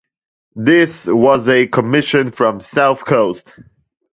[0.55, 3.55] This was a commission from South Coast.